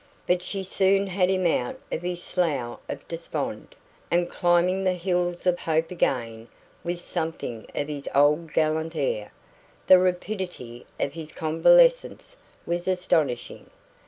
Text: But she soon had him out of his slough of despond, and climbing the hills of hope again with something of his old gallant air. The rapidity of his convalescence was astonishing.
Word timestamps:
But 0.25 0.41
she 0.41 0.63
soon 0.63 1.05
had 1.05 1.29
him 1.29 1.45
out 1.45 1.77
of 1.91 2.01
his 2.01 2.23
slough 2.23 2.79
of 2.89 3.07
despond, 3.07 3.75
and 4.09 4.31
climbing 4.31 4.83
the 4.83 4.93
hills 4.93 5.45
of 5.45 5.59
hope 5.59 5.91
again 5.91 6.47
with 6.83 6.99
something 6.99 7.67
of 7.75 7.87
his 7.87 8.09
old 8.15 8.51
gallant 8.51 8.95
air. 8.95 9.31
The 9.85 9.99
rapidity 9.99 10.87
of 10.99 11.13
his 11.13 11.31
convalescence 11.31 12.35
was 12.65 12.87
astonishing. 12.87 13.69